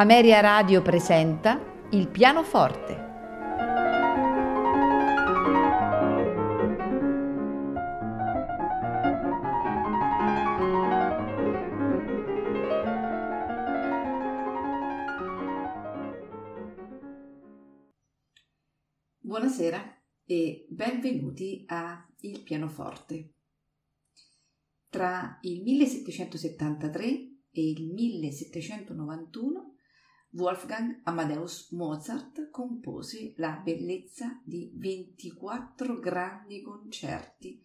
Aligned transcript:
Ameria 0.00 0.38
Radio 0.38 0.80
presenta 0.80 1.60
Il 1.90 2.06
pianoforte. 2.06 3.06
Buonasera 19.18 20.00
e 20.24 20.64
benvenuti 20.68 21.64
a 21.66 22.08
Il 22.20 22.42
pianoforte. 22.42 23.32
Tra 24.88 25.40
il 25.42 25.60
1773 25.62 27.06
e 27.50 27.70
il 27.70 27.92
1791 27.92 29.72
Wolfgang 30.38 31.00
Amadeus 31.02 31.72
Mozart 31.72 32.48
compose 32.50 33.34
la 33.38 33.60
bellezza 33.62 34.40
di 34.44 34.70
24 34.72 35.98
grandi 35.98 36.62
concerti 36.62 37.60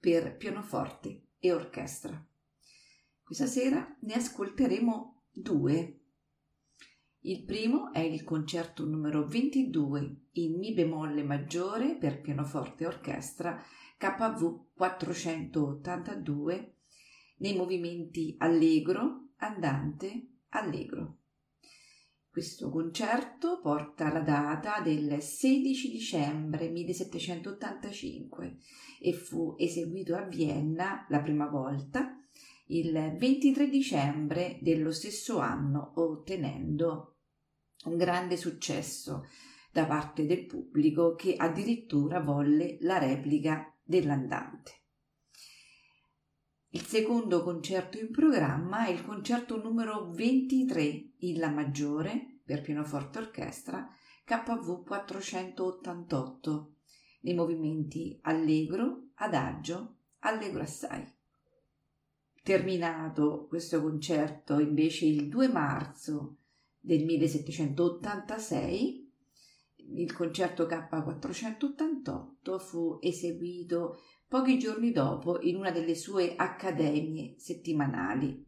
per 0.00 0.34
pianoforte 0.38 1.26
e 1.38 1.52
orchestra. 1.52 2.26
Questa 3.22 3.44
sera 3.44 3.94
ne 4.00 4.14
ascolteremo 4.14 5.24
due. 5.32 6.00
Il 7.20 7.44
primo 7.44 7.92
è 7.92 8.00
il 8.00 8.24
concerto 8.24 8.86
numero 8.86 9.26
22 9.26 10.28
in 10.32 10.58
Mi 10.58 10.72
bemolle 10.72 11.24
maggiore 11.24 11.96
per 11.96 12.22
pianoforte 12.22 12.84
e 12.84 12.86
orchestra 12.86 13.62
KV 13.98 14.72
482 14.72 16.76
nei 17.36 17.54
movimenti 17.54 18.34
allegro, 18.38 19.32
andante, 19.36 20.38
allegro. 20.48 21.18
Questo 22.34 22.68
concerto 22.68 23.60
porta 23.60 24.12
la 24.12 24.18
data 24.18 24.80
del 24.80 25.22
16 25.22 25.88
dicembre 25.88 26.68
1785 26.68 28.56
e 28.98 29.12
fu 29.12 29.54
eseguito 29.56 30.16
a 30.16 30.22
Vienna 30.22 31.06
la 31.10 31.20
prima 31.20 31.46
volta 31.46 32.18
il 32.66 32.90
23 32.90 33.68
dicembre 33.68 34.58
dello 34.62 34.90
stesso 34.90 35.38
anno, 35.38 35.92
ottenendo 35.94 37.18
un 37.84 37.96
grande 37.96 38.36
successo 38.36 39.28
da 39.70 39.86
parte 39.86 40.26
del 40.26 40.44
pubblico 40.44 41.14
che 41.14 41.36
addirittura 41.36 42.18
volle 42.18 42.78
la 42.80 42.98
replica 42.98 43.72
dell'andante. 43.80 44.83
Il 46.74 46.84
secondo 46.86 47.44
concerto 47.44 47.98
in 47.98 48.10
programma 48.10 48.86
è 48.86 48.90
il 48.90 49.04
concerto 49.04 49.62
numero 49.62 50.10
23 50.10 51.12
in 51.18 51.38
La 51.38 51.48
maggiore 51.48 52.40
per 52.44 52.62
pianoforte 52.62 53.20
orchestra 53.20 53.88
KV 54.24 54.84
488 54.84 56.74
nei 57.20 57.34
movimenti 57.34 58.18
allegro, 58.22 59.10
adagio, 59.14 59.98
allegro 60.18 60.62
assai. 60.62 61.08
Terminato 62.42 63.46
questo 63.46 63.80
concerto 63.80 64.58
invece 64.58 65.06
il 65.06 65.28
2 65.28 65.46
marzo 65.46 66.38
del 66.80 67.04
1786, 67.04 69.12
il 69.76 70.12
concerto 70.12 70.64
K488 70.64 72.58
fu 72.58 72.98
eseguito 73.00 74.00
pochi 74.34 74.58
giorni 74.58 74.90
dopo 74.90 75.40
in 75.42 75.54
una 75.54 75.70
delle 75.70 75.94
sue 75.94 76.34
accademie 76.34 77.36
settimanali. 77.38 78.44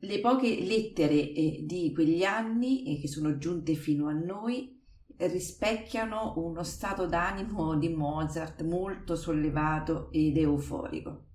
Le 0.00 0.20
poche 0.20 0.60
lettere 0.60 1.14
eh, 1.14 1.60
di 1.62 1.90
quegli 1.94 2.24
anni 2.24 2.84
eh, 2.84 3.00
che 3.00 3.08
sono 3.08 3.38
giunte 3.38 3.72
fino 3.72 4.06
a 4.08 4.12
noi 4.12 4.78
rispecchiano 5.16 6.34
uno 6.36 6.62
stato 6.62 7.06
d'animo 7.06 7.78
di 7.78 7.88
Mozart 7.88 8.62
molto 8.62 9.16
sollevato 9.16 10.12
ed 10.12 10.36
euforico. 10.36 11.28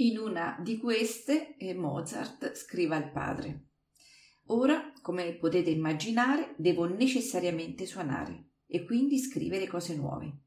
In 0.00 0.18
una 0.18 0.60
di 0.62 0.76
queste 0.76 1.56
eh, 1.56 1.72
Mozart 1.72 2.52
scrive 2.52 2.94
al 2.94 3.10
padre 3.10 3.68
Ora, 4.48 4.92
come 5.00 5.34
potete 5.36 5.70
immaginare, 5.70 6.54
devo 6.58 6.84
necessariamente 6.84 7.86
suonare 7.86 8.50
e 8.66 8.84
quindi 8.84 9.16
scrivere 9.16 9.66
cose 9.66 9.96
nuove. 9.96 10.42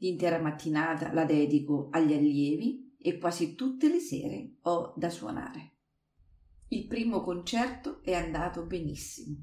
L'intera 0.00 0.38
mattinata 0.38 1.12
la 1.12 1.24
dedico 1.24 1.88
agli 1.90 2.12
allievi 2.12 2.96
e 2.98 3.18
quasi 3.18 3.54
tutte 3.54 3.88
le 3.88 4.00
sere 4.00 4.56
ho 4.62 4.92
da 4.96 5.08
suonare. 5.08 5.76
Il 6.68 6.86
primo 6.86 7.22
concerto 7.22 8.02
è 8.02 8.12
andato 8.12 8.64
benissimo. 8.64 9.42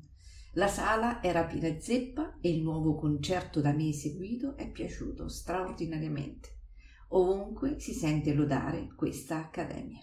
La 0.54 0.68
sala 0.68 1.22
era 1.22 1.46
piena 1.46 1.80
zeppa 1.80 2.38
e 2.42 2.50
il 2.50 2.62
nuovo 2.62 2.96
concerto 2.96 3.62
da 3.62 3.72
me 3.72 3.90
eseguito 3.90 4.56
è 4.56 4.72
piaciuto 4.72 5.28
straordinariamente. 5.28 6.56
Ovunque 7.10 7.80
si 7.80 7.94
sente 7.94 8.34
lodare 8.34 8.94
questa 8.96 9.38
accademia. 9.38 10.02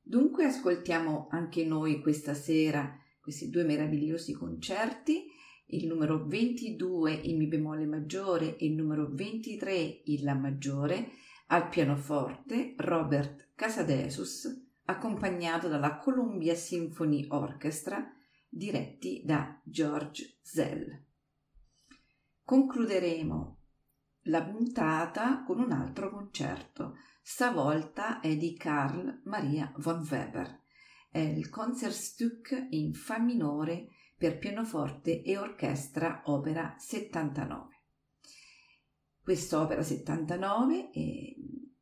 Dunque 0.00 0.44
ascoltiamo 0.44 1.26
anche 1.30 1.64
noi 1.64 2.00
questa 2.00 2.34
sera 2.34 3.00
questi 3.26 3.50
due 3.50 3.64
meravigliosi 3.64 4.32
concerti 4.34 5.24
il 5.66 5.86
numero 5.86 6.24
22 6.26 7.12
in 7.12 7.38
Mi 7.38 7.46
bemolle 7.46 7.86
maggiore 7.86 8.56
e 8.56 8.66
il 8.66 8.74
numero 8.74 9.08
23 9.10 10.02
in 10.04 10.24
La 10.24 10.34
maggiore, 10.34 11.10
al 11.48 11.68
pianoforte 11.68 12.74
Robert 12.76 13.52
Casadesus, 13.54 14.64
accompagnato 14.84 15.68
dalla 15.68 15.98
Columbia 15.98 16.54
Symphony 16.54 17.26
Orchestra, 17.28 18.12
diretti 18.48 19.22
da 19.24 19.60
George 19.64 20.38
Zell. 20.40 21.04
Concluderemo 22.44 23.58
la 24.28 24.44
puntata 24.44 25.42
con 25.44 25.60
un 25.60 25.72
altro 25.72 26.10
concerto, 26.10 26.96
stavolta 27.22 28.20
è 28.20 28.36
di 28.36 28.54
Carl 28.54 29.22
Maria 29.24 29.72
von 29.78 30.06
Weber. 30.08 30.62
È 31.10 31.18
il 31.18 31.48
Concertstück 31.48 32.68
in 32.70 32.92
Fa 32.94 33.18
minore 33.18 33.88
per 34.18 34.38
pianoforte 34.38 35.22
e 35.22 35.36
orchestra 35.36 36.22
opera 36.26 36.74
79. 36.78 37.74
Quest'opera 39.22 39.82
79, 39.82 40.90
eh, 40.92 41.36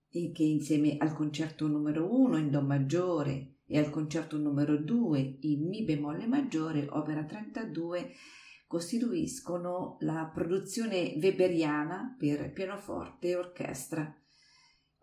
che 0.08 0.42
insieme 0.42 0.96
al 0.98 1.12
concerto 1.12 1.66
numero 1.66 2.12
1 2.12 2.38
in 2.38 2.50
Do 2.50 2.62
maggiore 2.62 3.58
e 3.66 3.78
al 3.78 3.90
concerto 3.90 4.36
numero 4.36 4.76
2 4.76 5.38
in 5.40 5.68
Mi 5.68 5.84
bemolle 5.84 6.26
maggiore, 6.26 6.86
opera 6.90 7.24
32, 7.24 8.12
costituiscono 8.66 9.96
la 10.00 10.30
produzione 10.32 11.16
weberiana 11.20 12.16
per 12.18 12.52
pianoforte 12.52 13.28
e 13.28 13.36
orchestra. 13.36 14.14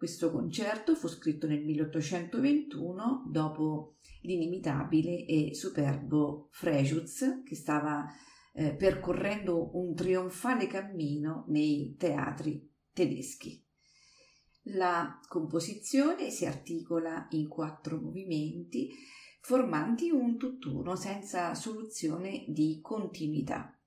Questo 0.01 0.31
concerto 0.31 0.95
fu 0.95 1.07
scritto 1.07 1.45
nel 1.45 1.63
1821 1.63 3.25
dopo 3.27 3.97
l'inimitabile 4.21 5.27
e 5.27 5.53
superbo 5.53 6.47
Frejus 6.49 7.43
che 7.45 7.55
stava 7.55 8.07
eh, 8.51 8.73
percorrendo 8.73 9.77
un 9.77 9.93
trionfale 9.93 10.65
cammino 10.65 11.45
nei 11.49 11.97
teatri 11.99 12.67
tedeschi. 12.91 13.63
La 14.73 15.19
composizione 15.27 16.31
si 16.31 16.47
articola 16.47 17.27
in 17.29 17.47
quattro 17.47 18.01
movimenti 18.01 18.89
formanti 19.39 20.09
un 20.09 20.35
tutt'uno 20.35 20.95
senza 20.95 21.53
soluzione 21.53 22.45
di 22.47 22.79
continuità 22.81 23.79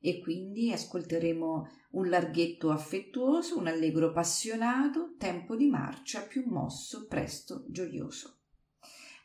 e 0.00 0.20
quindi 0.20 0.72
ascolteremo 0.72 1.68
un 1.90 2.08
larghetto 2.08 2.70
affettuoso, 2.70 3.58
un 3.58 3.66
allegro 3.66 4.08
appassionato, 4.08 5.14
tempo 5.18 5.56
di 5.56 5.66
marcia 5.66 6.22
più 6.22 6.44
mosso, 6.46 7.06
presto, 7.06 7.64
gioioso 7.68 8.38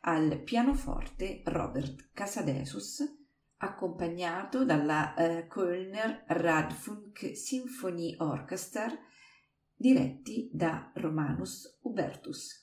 al 0.06 0.42
pianoforte 0.42 1.42
Robert 1.46 2.10
Casadesus, 2.14 3.04
accompagnato 3.58 4.66
dalla 4.66 5.14
uh, 5.16 5.48
Kölner 5.48 6.26
Radfunk 6.28 7.38
Symphony 7.38 8.16
Orchestra, 8.18 8.92
diretti 9.74 10.50
da 10.52 10.92
Romanus 10.96 11.80
Hubertus. 11.84 12.63